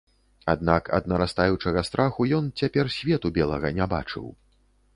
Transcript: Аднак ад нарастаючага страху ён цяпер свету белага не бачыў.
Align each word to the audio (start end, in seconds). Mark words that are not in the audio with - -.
Аднак 0.53 0.87
ад 0.97 1.09
нарастаючага 1.11 1.83
страху 1.89 2.27
ён 2.39 2.49
цяпер 2.63 2.91
свету 2.97 3.33
белага 3.39 3.73
не 3.79 3.85
бачыў. 3.93 4.25